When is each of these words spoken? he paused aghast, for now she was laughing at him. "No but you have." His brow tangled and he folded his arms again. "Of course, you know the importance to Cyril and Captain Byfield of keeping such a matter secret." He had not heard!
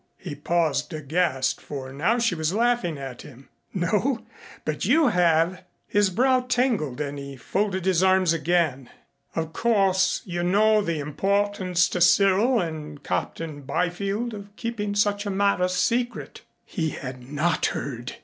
he 0.17 0.33
paused 0.33 0.91
aghast, 0.95 1.61
for 1.61 1.93
now 1.93 2.17
she 2.17 2.33
was 2.33 2.55
laughing 2.55 2.97
at 2.97 3.21
him. 3.21 3.49
"No 3.71 4.25
but 4.65 4.83
you 4.83 5.09
have." 5.09 5.63
His 5.87 6.09
brow 6.09 6.39
tangled 6.39 6.99
and 6.99 7.19
he 7.19 7.35
folded 7.37 7.85
his 7.85 8.01
arms 8.01 8.33
again. 8.33 8.89
"Of 9.35 9.53
course, 9.53 10.23
you 10.25 10.41
know 10.41 10.81
the 10.81 10.97
importance 10.99 11.87
to 11.89 12.01
Cyril 12.01 12.59
and 12.59 13.03
Captain 13.03 13.61
Byfield 13.61 14.33
of 14.33 14.55
keeping 14.55 14.95
such 14.95 15.27
a 15.27 15.29
matter 15.29 15.67
secret." 15.67 16.41
He 16.65 16.89
had 16.89 17.31
not 17.31 17.67
heard! 17.67 18.15